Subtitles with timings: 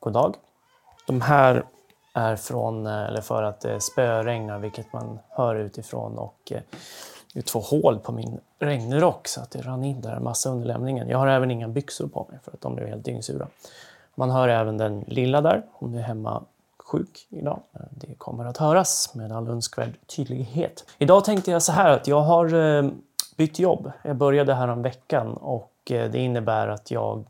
[0.00, 0.34] God dag.
[1.06, 1.64] De här
[2.14, 6.18] är från, eh, eller för att eh, det spöregnar, vilket man hör utifrån.
[6.18, 6.60] Och eh,
[7.34, 10.50] det är två hål på min regnrock så att det rann in där en massa
[10.50, 11.08] under lämningen.
[11.08, 13.46] Jag har även inga byxor på mig för att de blev helt dyngsura.
[14.14, 15.62] Man hör även den lilla där.
[15.72, 16.42] Hon är hemma
[16.78, 17.60] sjuk idag.
[17.90, 20.84] Det kommer att höras med all önskvärd tydlighet.
[20.98, 22.50] Idag tänkte jag så här att jag har
[23.36, 23.92] bytt jobb.
[24.02, 27.24] Jag började här om veckan och det innebär att jag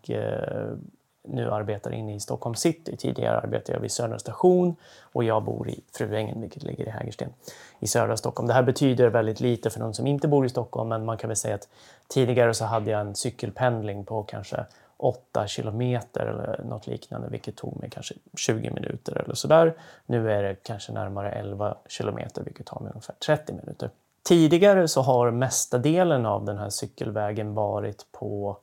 [1.32, 2.96] nu arbetar inne i Stockholm city.
[2.96, 4.76] Tidigare arbetade jag vid Södra station
[5.12, 7.28] och jag bor i Fruängen, vilket ligger i Hägersten
[7.78, 8.46] i södra Stockholm.
[8.46, 11.28] Det här betyder väldigt lite för någon som inte bor i Stockholm, men man kan
[11.28, 11.68] väl säga att
[12.08, 14.64] tidigare så hade jag en cykelpendling på kanske
[14.96, 19.74] 8 kilometer eller något liknande, vilket tog mig kanske 20 minuter eller sådär.
[20.06, 23.90] Nu är det kanske närmare 11 kilometer, vilket tar mig ungefär 30 minuter.
[24.22, 28.56] Tidigare så har mesta delen av den här cykelvägen varit på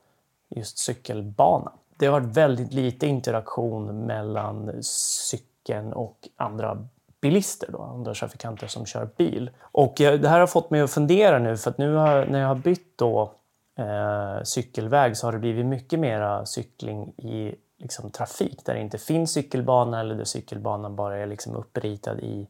[0.48, 6.86] just cykelbana det har varit väldigt lite interaktion mellan cykeln och andra
[7.20, 9.50] bilister, då, andra trafikanter som kör bil.
[9.60, 12.40] Och eh, det här har fått mig att fundera nu, för att nu har, när
[12.40, 13.32] jag har bytt då,
[13.78, 18.98] eh, cykelväg så har det blivit mycket mera cykling i liksom, trafik där det inte
[18.98, 22.46] finns cykelbana eller där cykelbanan bara är liksom uppritad i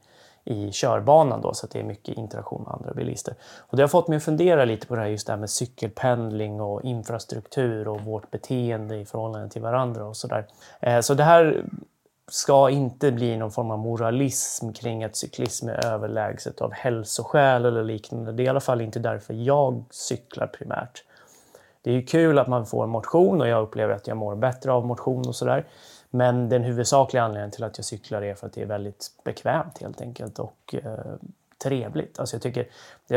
[0.47, 3.35] i körbanan då, så att det är mycket interaktion med andra bilister.
[3.59, 5.51] Och det har fått mig att fundera lite på det här just det här med
[5.51, 10.47] cykelpendling och infrastruktur och vårt beteende i förhållande till varandra och sådär.
[10.81, 11.65] Eh, så det här
[12.29, 17.85] ska inte bli någon form av moralism kring att cyklism är överlägset av hälsoskäl eller
[17.85, 18.33] liknande.
[18.33, 21.03] Det är i alla fall inte därför jag cyklar primärt.
[21.83, 24.73] Det är ju kul att man får motion och jag upplever att jag mår bättre
[24.73, 25.65] av motion och sådär.
[26.17, 29.79] Men den huvudsakliga anledningen till att jag cyklar är för att det är väldigt bekvämt
[29.79, 31.15] helt enkelt och eh,
[31.65, 32.19] trevligt.
[32.19, 32.69] Alltså jag tycker,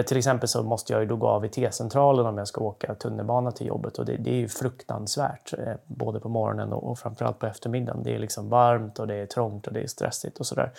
[0.04, 2.96] till exempel så måste jag ju då gå av i T-centralen om jag ska åka
[2.96, 7.00] tunnelbana till jobbet och det, det är ju fruktansvärt, eh, både på morgonen och, och
[7.00, 8.04] framförallt på eftermiddagen.
[8.04, 10.72] Det är liksom varmt och det är trångt och det är stressigt och sådär.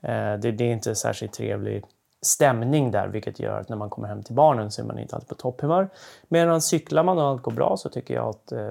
[0.00, 1.84] Eh, det, det är inte särskilt trevlig
[2.22, 5.14] stämning där, vilket gör att när man kommer hem till barnen så är man inte
[5.14, 5.88] alltid på topphumör.
[6.28, 8.70] Medan cyklar man och allt går bra så tycker jag att eh,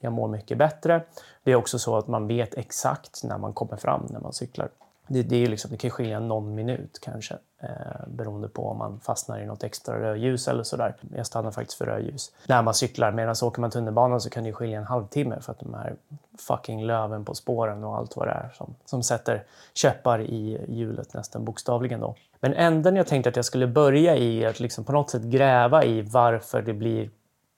[0.00, 1.02] jag mår mycket bättre.
[1.42, 4.68] Det är också så att man vet exakt när man kommer fram när man cyklar.
[5.12, 7.68] Det, det, är liksom, det kan skilja någon minut kanske eh,
[8.06, 10.96] beroende på om man fastnar i något extra rödljus eller sådär.
[11.16, 13.12] Jag stannar faktiskt för rödljus när man cyklar.
[13.12, 15.96] Medan åker man tunnelbana så kan det skilja en halvtimme för att de här
[16.38, 19.44] fucking löven på spåren och allt vad det är som, som sätter
[19.74, 22.14] käppar i hjulet nästan bokstavligen då.
[22.40, 25.22] Men änden jag tänkte att jag skulle börja i är att liksom på något sätt
[25.22, 27.10] gräva i varför det blir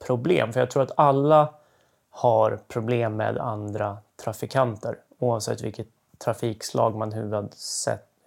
[0.06, 0.52] problem.
[0.52, 1.54] För jag tror att alla
[2.12, 5.86] har problem med andra trafikanter oavsett vilket
[6.24, 7.12] trafikslag man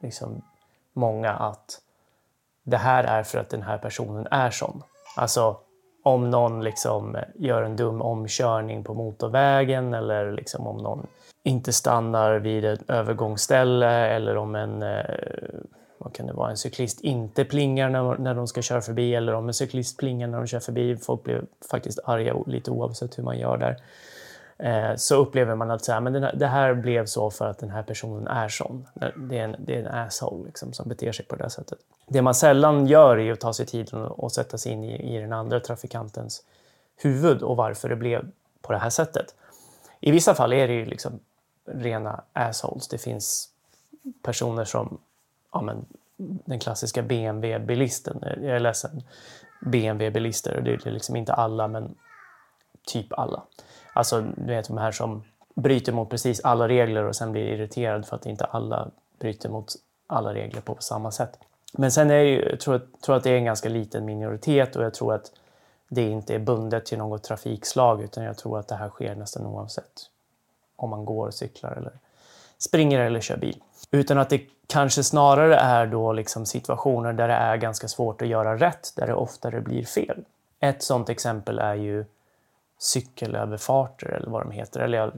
[0.00, 0.42] liksom
[0.92, 1.80] många att
[2.62, 4.82] det här är för att den här personen är sån.
[5.16, 5.56] Alltså
[6.02, 11.06] om någon liksom eh, gör en dum omkörning på motorvägen eller liksom om någon
[11.44, 15.04] inte stannar vid ett övergångsställe eller om en, eh,
[15.98, 19.34] vad kan det vara, en cyklist inte plingar när, när de ska köra förbi eller
[19.34, 20.96] om en cyklist plingar när de kör förbi.
[20.96, 23.76] Folk blir faktiskt arga lite oavsett hur man gör där.
[24.62, 27.58] Eh, så upplever man att så här, men här, det här blev så för att
[27.58, 28.86] den här personen är sån.
[29.16, 31.78] Det är en, det är en asshole liksom, som beter sig på det sättet.
[32.06, 35.20] Det man sällan gör är att ta sig tiden och sätta sig in i, i
[35.20, 36.42] den andra trafikantens
[36.96, 38.30] huvud och varför det blev
[38.62, 39.34] på det här sättet.
[40.00, 41.20] I vissa fall är det ju liksom
[41.64, 42.88] rena assholes.
[42.88, 43.48] Det finns
[44.22, 44.98] personer som
[45.52, 45.84] ja, men,
[46.16, 48.18] den klassiska BMW-bilisten.
[48.22, 49.02] Jag är ledsen,
[49.60, 50.60] BMW-bilister.
[50.60, 51.94] Det är liksom inte alla, men
[52.86, 53.42] typ alla.
[53.92, 55.22] Alltså, du vet de här som
[55.54, 58.88] bryter mot precis alla regler och sen blir irriterad för att inte alla
[59.18, 59.74] bryter mot
[60.06, 61.38] alla regler på samma sätt.
[61.72, 64.76] Men sen är det ju, jag tror, tror att det är en ganska liten minoritet
[64.76, 65.32] och jag tror att
[65.88, 69.46] det inte är bundet till något trafikslag utan jag tror att det här sker nästan
[69.46, 70.10] oavsett
[70.76, 71.92] om man går, cyklar eller
[72.58, 73.62] springer eller kör bil.
[73.90, 78.28] Utan att det kanske snarare är då liksom situationer där det är ganska svårt att
[78.28, 80.24] göra rätt, där det oftare blir fel.
[80.60, 82.04] Ett sådant exempel är ju
[82.82, 85.12] cykelöverfarter eller vad de heter, eller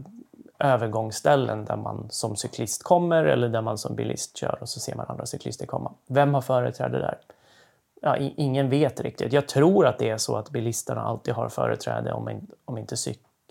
[0.59, 4.95] övergångsställen där man som cyklist kommer eller där man som bilist kör och så ser
[4.95, 5.93] man andra cyklister komma.
[6.07, 7.19] Vem har företräde där?
[8.03, 9.33] ja, ingen vet riktigt.
[9.33, 12.97] Jag tror att det är så att bilisterna alltid har företräde om, om inte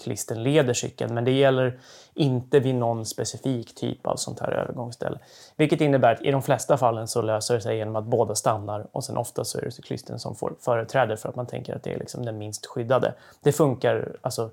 [0.01, 1.13] cyklisten leder cykeln.
[1.13, 1.79] Men det gäller
[2.13, 5.19] inte vid någon specifik typ av sånt här övergångsställe.
[5.55, 8.87] Vilket innebär att i de flesta fallen så löser det sig genom att båda stannar
[8.91, 11.83] och sen ofta så är det cyklisten som får företräde för att man tänker att
[11.83, 13.13] det är liksom den minst skyddade.
[13.43, 14.49] Det funkar alltså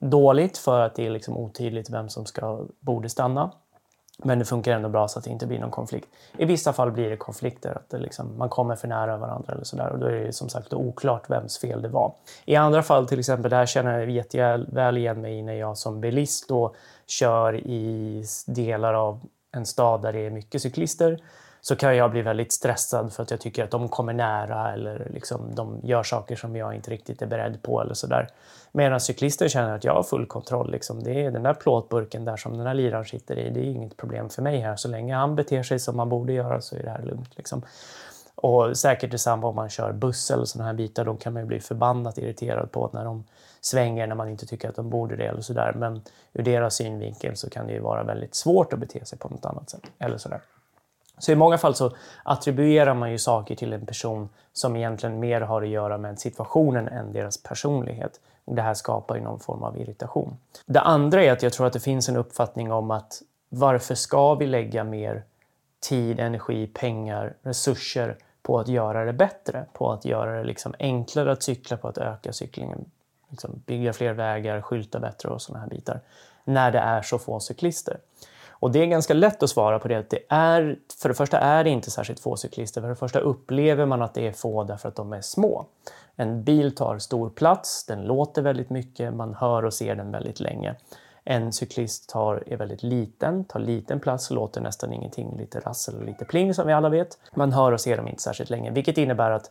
[0.00, 3.50] dåligt för att det är liksom otydligt vem som ska, borde stanna.
[4.24, 6.08] Men det funkar ändå bra så att det inte blir någon konflikt.
[6.38, 9.64] I vissa fall blir det konflikter, att det liksom, man kommer för nära varandra eller
[9.64, 12.14] sådär och då är det som sagt oklart vems fel det var.
[12.44, 15.78] I andra fall, till exempel, det här känner jag jätteväl igen mig i när jag
[15.78, 16.74] som bilist då
[17.06, 19.20] kör i delar av
[19.52, 21.20] en stad där det är mycket cyklister
[21.68, 25.08] så kan jag bli väldigt stressad för att jag tycker att de kommer nära eller
[25.14, 28.28] liksom de gör saker som jag inte riktigt är beredd på eller sådär.
[28.72, 30.70] Medan cyklister känner att jag har full kontroll.
[30.70, 31.02] Liksom.
[31.02, 33.50] Det är den där plåtburken där som den här liraren sitter i.
[33.50, 34.76] Det är inget problem för mig här.
[34.76, 37.36] Så länge han beter sig som han borde göra så är det här lugnt.
[37.36, 37.62] Liksom.
[38.34, 41.04] Och säkert detsamma om man kör buss eller sådana här bitar.
[41.04, 43.24] Då kan man ju bli förbannat irriterad på när de
[43.60, 45.72] svänger när man inte tycker att de borde det eller sådär.
[45.76, 46.02] Men
[46.32, 49.44] ur deras synvinkel så kan det ju vara väldigt svårt att bete sig på något
[49.44, 49.82] annat sätt.
[49.98, 50.40] Eller sådär.
[51.18, 51.92] Så i många fall så
[52.22, 56.88] attribuerar man ju saker till en person som egentligen mer har att göra med situationen
[56.88, 58.20] än deras personlighet.
[58.44, 60.36] Det här skapar ju någon form av irritation.
[60.66, 64.34] Det andra är att jag tror att det finns en uppfattning om att varför ska
[64.34, 65.22] vi lägga mer
[65.80, 71.32] tid, energi, pengar, resurser på att göra det bättre, på att göra det liksom enklare
[71.32, 72.84] att cykla, på att öka cyklingen,
[73.28, 76.00] liksom bygga fler vägar, skylta bättre och sådana här bitar,
[76.44, 77.98] när det är så få cyklister.
[78.60, 79.96] Och det är ganska lätt att svara på det.
[79.96, 82.80] Att det är, för det första är det inte särskilt få cyklister.
[82.80, 85.66] För det första upplever man att det är få därför att de är små.
[86.16, 90.40] En bil tar stor plats, den låter väldigt mycket, man hör och ser den väldigt
[90.40, 90.74] länge.
[91.24, 96.04] En cyklist tar, är väldigt liten, tar liten plats, låter nästan ingenting, lite rassel och
[96.04, 97.18] lite pling som vi alla vet.
[97.34, 99.50] Man hör och ser dem inte särskilt länge, vilket innebär att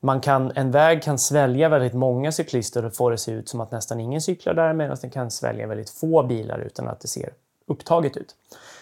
[0.00, 3.60] man kan, en väg kan svälja väldigt många cyklister och få det se ut som
[3.60, 7.08] att nästan ingen cyklar där medan den kan svälja väldigt få bilar utan att det
[7.08, 7.32] ser
[7.68, 8.34] upptaget ut.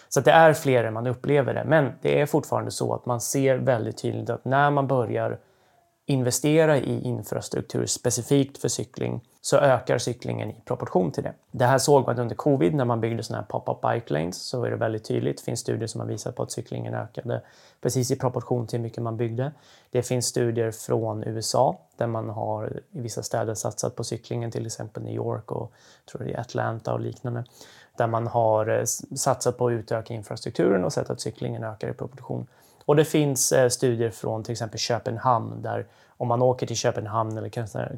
[0.09, 1.65] Så det är fler än man upplever det.
[1.65, 5.39] Men det är fortfarande så att man ser väldigt tydligt att när man börjar
[6.07, 11.35] investera i infrastruktur specifikt för cykling så ökar cyklingen i proportion till det.
[11.51, 14.65] Det här såg man under covid när man byggde sådana här pop-up bike lanes så
[14.65, 15.37] är det väldigt tydligt.
[15.37, 17.43] Det finns studier som har visat på att cyklingen ökade
[17.81, 19.53] precis i proportion till hur mycket man byggde.
[19.91, 24.67] Det finns studier från USA där man har i vissa städer satsat på cyklingen, till
[24.67, 25.73] exempel New York och
[26.11, 27.45] tror det är Atlanta och liknande
[27.97, 28.85] där man har eh,
[29.17, 32.47] satsat på att utöka infrastrukturen och sett att cyklingen ökar i proportion.
[32.87, 35.87] Och det finns eh, studier från till exempel Köpenhamn där
[36.17, 37.49] om man åker till Köpenhamn eller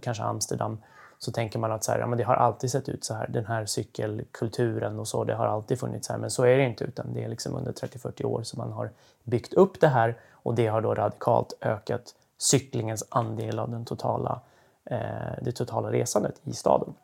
[0.01, 0.79] kanske, Amsterdam
[1.19, 3.29] så tänker man att så här, ja, men det har alltid sett ut så här.
[3.29, 6.19] Den här cykelkulturen och så, det har alltid funnits här.
[6.19, 8.91] Men så är det inte, utan det är liksom under 30-40 år som man har
[9.25, 14.41] byggt upp det här och det har då radikalt ökat cyklingens andel av den totala,
[14.85, 14.99] eh,
[15.43, 16.95] det totala resandet i staden.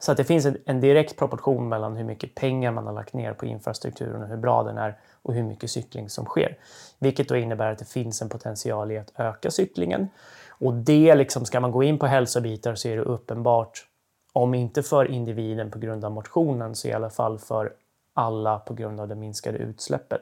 [0.00, 3.32] Så att det finns en direkt proportion mellan hur mycket pengar man har lagt ner
[3.32, 6.58] på infrastrukturen och hur bra den är och hur mycket cykling som sker.
[6.98, 10.08] Vilket då innebär att det finns en potential i att öka cyklingen.
[10.48, 13.86] Och det liksom, ska man gå in på hälsobitar så är det uppenbart,
[14.32, 17.72] om inte för individen på grund av motionen så i alla fall för
[18.14, 20.20] alla på grund av det minskade utsläppet.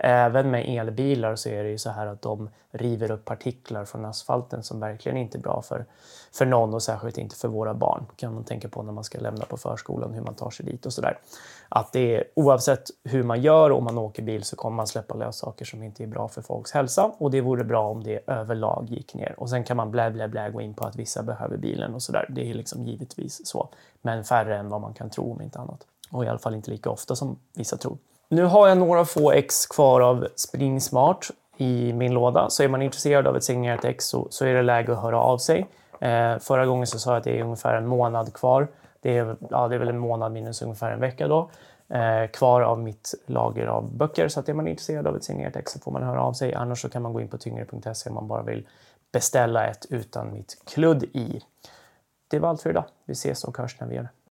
[0.00, 4.04] Även med elbilar så är det ju så här att de river upp partiklar från
[4.04, 5.84] asfalten som verkligen inte är bra för,
[6.32, 8.06] för någon och särskilt inte för våra barn.
[8.16, 10.86] kan man tänka på när man ska lämna på förskolan, hur man tar sig dit
[10.86, 11.18] och sådär.
[11.68, 15.14] Att det är oavsett hur man gör om man åker bil så kommer man släppa
[15.14, 18.20] lös saker som inte är bra för folks hälsa och det vore bra om det
[18.26, 19.34] överlag gick ner.
[19.38, 22.02] Och sen kan man blä, blä, blä gå in på att vissa behöver bilen och
[22.02, 22.26] sådär.
[22.28, 23.68] Det är liksom givetvis så.
[24.02, 25.86] Men färre än vad man kan tro om inte annat.
[26.10, 27.98] Och i alla fall inte lika ofta som vissa tror.
[28.28, 32.50] Nu har jag några få ex kvar av Spring Smart i min låda.
[32.50, 35.20] Så är man intresserad av ett signerat ex så, så är det läge att höra
[35.20, 35.66] av sig.
[36.00, 38.68] Eh, förra gången så sa jag att det är ungefär en månad kvar.
[39.00, 41.50] Det är, ja, det är väl en månad minus ungefär en vecka då.
[41.88, 44.28] Eh, kvar av mitt lager av böcker.
[44.28, 46.54] Så att är man intresserad av ett signerat ex så får man höra av sig.
[46.54, 48.66] Annars så kan man gå in på tyngre.se om man bara vill
[49.12, 51.40] beställa ett utan mitt kludd i.
[52.28, 52.84] Det var allt för idag.
[53.04, 54.23] Vi ses och hörs när vi gör det.